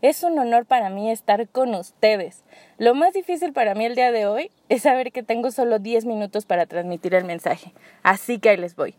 [0.00, 2.44] Es un honor para mí estar con ustedes.
[2.78, 6.04] Lo más difícil para mí el día de hoy es saber que tengo solo 10
[6.04, 7.72] minutos para transmitir el mensaje.
[8.04, 8.94] Así que ahí les voy.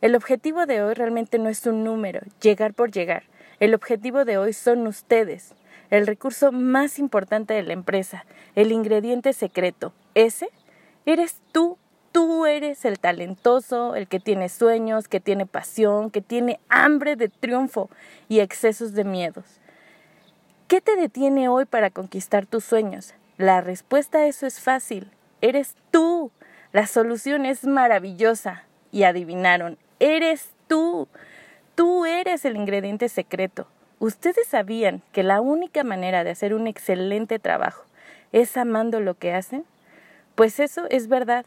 [0.00, 3.22] El objetivo de hoy realmente no es un número, llegar por llegar.
[3.60, 5.54] El objetivo de hoy son ustedes,
[5.90, 8.24] el recurso más importante de la empresa,
[8.56, 9.92] el ingrediente secreto.
[10.14, 10.48] Ese
[11.06, 11.78] eres tú.
[12.12, 17.28] Tú eres el talentoso, el que tiene sueños, que tiene pasión, que tiene hambre de
[17.28, 17.88] triunfo
[18.28, 19.59] y excesos de miedos.
[20.70, 23.14] ¿Qué te detiene hoy para conquistar tus sueños?
[23.38, 25.10] La respuesta a eso es fácil.
[25.40, 26.30] Eres tú.
[26.70, 28.66] La solución es maravillosa.
[28.92, 31.08] Y adivinaron, eres tú.
[31.74, 33.66] Tú eres el ingrediente secreto.
[33.98, 37.84] Ustedes sabían que la única manera de hacer un excelente trabajo
[38.30, 39.64] es amando lo que hacen.
[40.36, 41.46] Pues eso es verdad.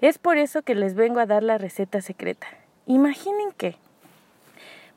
[0.00, 2.46] Es por eso que les vengo a dar la receta secreta.
[2.86, 3.74] Imaginen que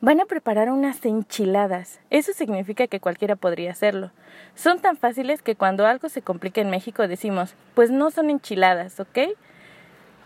[0.04, 1.98] Van a preparar unas enchiladas.
[2.10, 4.10] Eso significa que cualquiera podría hacerlo.
[4.54, 9.00] Son tan fáciles que cuando algo se complica en México decimos, pues no son enchiladas,
[9.00, 9.18] ¿ok?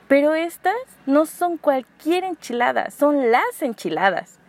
[0.09, 0.75] Pero estas
[1.07, 4.41] no son cualquier enchilada, son las enchiladas.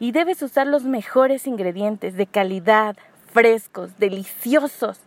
[0.00, 2.94] Y debes usar los mejores ingredientes de calidad,
[3.32, 5.00] frescos, deliciosos.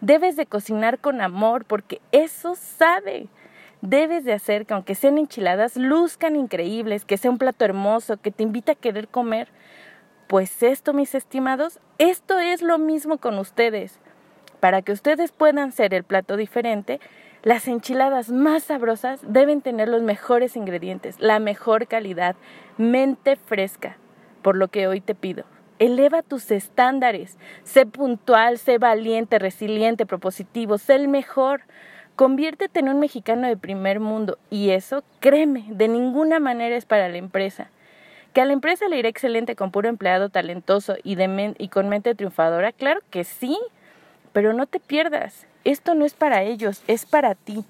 [0.00, 3.28] Debes de cocinar con amor porque eso sabe
[3.82, 8.30] debes de hacer que aunque sean enchiladas, luzcan increíbles, que sea un plato hermoso, que
[8.30, 9.48] te invite a querer comer.
[10.28, 13.98] Pues esto, mis estimados, esto es lo mismo con ustedes.
[14.60, 17.00] Para que ustedes puedan ser el plato diferente,
[17.42, 22.36] las enchiladas más sabrosas deben tener los mejores ingredientes, la mejor calidad,
[22.78, 23.96] mente fresca.
[24.42, 25.44] Por lo que hoy te pido,
[25.80, 31.62] eleva tus estándares, sé puntual, sé valiente, resiliente, propositivo, sé el mejor.
[32.16, 37.08] Conviértete en un mexicano de primer mundo y eso, créeme, de ninguna manera es para
[37.08, 37.68] la empresa.
[38.34, 41.16] ¿Que a la empresa le irá excelente con puro empleado talentoso y,
[41.68, 42.72] con mente triunfadora?
[42.72, 43.58] Claro que sí,
[44.32, 45.46] pero no te pierdas.
[45.64, 47.64] Esto no es para ellos, es para ti,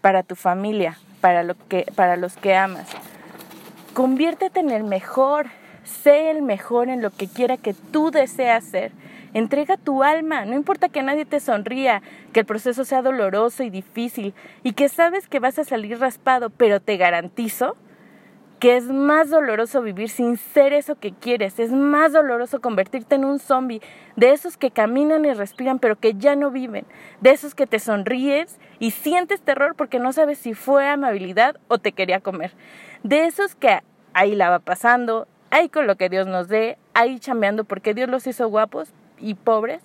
[0.00, 2.88] para tu familia, para, lo que, para los que amas.
[3.94, 5.46] Conviértete en el mejor,
[5.88, 8.92] sé el mejor en lo que quiera que tú deseas ser.
[9.34, 13.70] Entrega tu alma, no importa que nadie te sonría, que el proceso sea doloroso y
[13.70, 17.76] difícil y que sabes que vas a salir raspado, pero te garantizo
[18.58, 23.24] que es más doloroso vivir sin ser eso que quieres, es más doloroso convertirte en
[23.24, 23.80] un zombie,
[24.16, 26.84] de esos que caminan y respiran pero que ya no viven,
[27.20, 31.78] de esos que te sonríes y sientes terror porque no sabes si fue amabilidad o
[31.78, 32.52] te quería comer,
[33.04, 33.80] de esos que
[34.12, 38.08] ahí la va pasando, ahí con lo que Dios nos dé, ahí chambeando porque Dios
[38.08, 39.82] los hizo guapos, y pobres,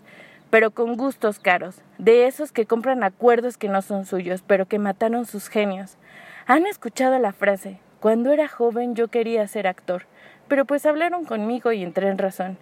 [0.49, 4.79] pero con gustos caros, de esos que compran acuerdos que no son suyos, pero que
[4.79, 5.97] mataron sus genios.
[6.45, 10.05] Han escuchado la frase, cuando era joven yo quería ser actor,
[10.47, 12.57] pero pues hablaron conmigo y entré en razón.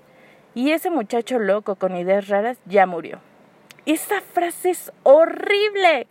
[0.54, 3.20] Y ese muchacho loco con ideas raras ya murió.
[3.86, 6.08] Esa frase es horrible,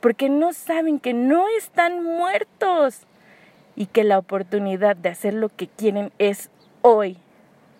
[0.00, 3.06] porque no saben que no están muertos
[3.80, 6.50] y que la oportunidad de hacer lo que quieren es
[6.82, 7.16] hoy,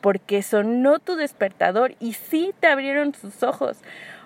[0.00, 3.76] porque sonó tu despertador y sí te abrieron sus ojos.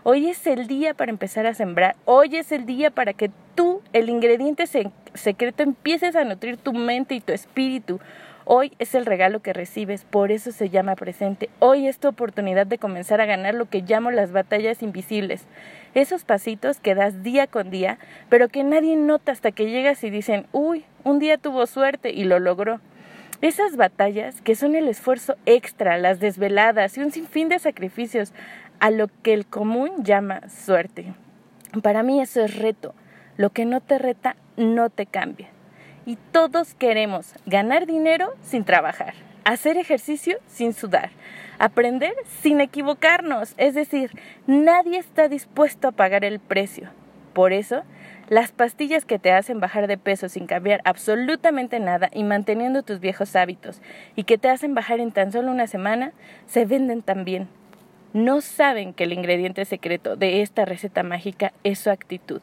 [0.05, 1.97] Hoy es el día para empezar a sembrar.
[2.05, 4.69] Hoy es el día para que tú, el ingrediente
[5.15, 7.99] secreto, empieces a nutrir tu mente y tu espíritu.
[8.47, 11.49] Hoy es el regalo que recibes, por eso se llama presente.
[11.61, 15.47] Hoy es tu oportunidad de comenzar a ganar lo que llamo las batallas invisibles.
[15.95, 20.11] Esos pasitos que das día con día, pero que nadie nota hasta que llegas y
[20.11, 22.81] dicen, uy, un día tuvo suerte y lo logró.
[23.41, 28.35] Esas batallas que son el esfuerzo extra, las desveladas y un sinfín de sacrificios
[28.79, 31.15] a lo que el común llama suerte.
[31.83, 32.95] Para mí eso es reto.
[33.39, 35.49] Lo que no te reta no te cambia.
[36.07, 41.11] Y todos queremos ganar dinero sin trabajar, hacer ejercicio sin sudar,
[41.59, 43.55] aprender sin equivocarnos.
[43.57, 44.11] Es decir,
[44.47, 46.91] nadie está dispuesto a pagar el precio.
[47.33, 47.85] Por eso,
[48.29, 53.01] las pastillas que te hacen bajar de peso sin cambiar absolutamente nada y manteniendo tus
[53.01, 53.81] viejos hábitos
[54.15, 56.13] y que te hacen bajar en tan solo una semana,
[56.47, 57.49] se venden también.
[58.13, 62.43] No saben que el ingrediente secreto de esta receta mágica es su actitud.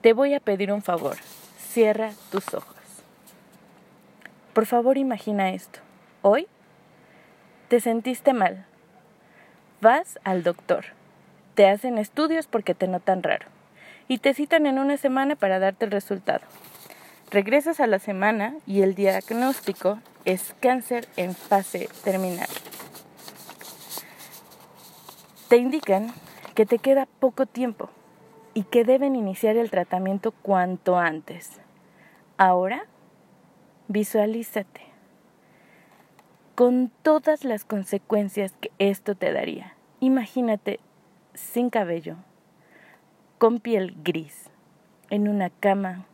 [0.00, 1.16] Te voy a pedir un favor.
[1.58, 2.81] Cierra tus ojos.
[4.52, 5.80] Por favor, imagina esto.
[6.20, 6.46] Hoy
[7.68, 8.66] te sentiste mal.
[9.80, 10.84] Vas al doctor.
[11.54, 13.46] Te hacen estudios porque te notan raro
[14.08, 16.42] y te citan en una semana para darte el resultado.
[17.30, 22.48] Regresas a la semana y el diagnóstico es cáncer en fase terminal.
[25.48, 26.12] Te indican
[26.54, 27.88] que te queda poco tiempo
[28.52, 31.52] y que deben iniciar el tratamiento cuanto antes.
[32.36, 32.84] Ahora,
[33.88, 34.92] visualízate
[36.54, 39.74] con todas las consecuencias que esto te daría.
[40.00, 40.80] Imagínate
[41.34, 42.16] sin cabello,
[43.38, 44.50] con piel gris,
[45.10, 46.06] en una cama,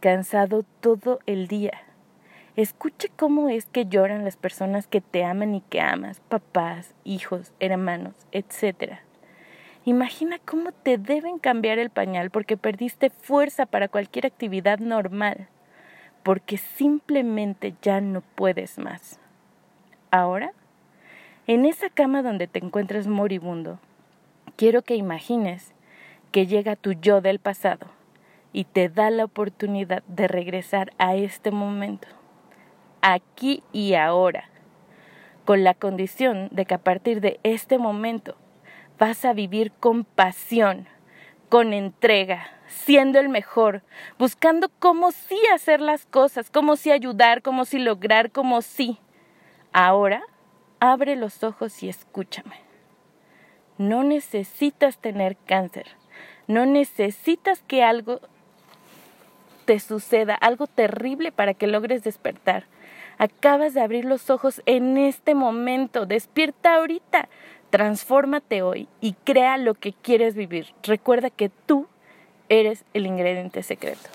[0.00, 1.72] cansado todo el día.
[2.56, 7.52] Escucha cómo es que lloran las personas que te aman y que amas, papás, hijos,
[7.60, 8.94] hermanos, etc.
[9.84, 15.48] Imagina cómo te deben cambiar el pañal porque perdiste fuerza para cualquier actividad normal,
[16.28, 19.18] porque simplemente ya no puedes más.
[20.10, 20.52] Ahora
[21.46, 23.78] en esa cama donde te encuentras moribundo,
[24.54, 25.72] quiero que imagines
[26.30, 27.86] que llega tu yo del pasado
[28.52, 32.08] y te da la oportunidad de regresar a este momento,
[33.00, 34.50] aquí y ahora,
[35.46, 38.36] con la condición de que a partir de este momento
[38.98, 40.88] vas a vivir con pasión,
[41.48, 43.82] con entrega, siendo el mejor,
[44.18, 48.98] buscando cómo sí hacer las cosas, cómo sí ayudar, cómo sí lograr, cómo sí.
[49.72, 50.22] Ahora
[50.80, 52.56] abre los ojos y escúchame.
[53.78, 55.86] No necesitas tener cáncer,
[56.46, 58.20] no necesitas que algo
[59.64, 62.64] te suceda, algo terrible para que logres despertar.
[63.18, 67.28] Acabas de abrir los ojos en este momento, despierta ahorita,
[67.70, 70.68] transfórmate hoy y crea lo que quieres vivir.
[70.84, 71.88] Recuerda que tú
[72.48, 74.08] eres el ingrediente secreto.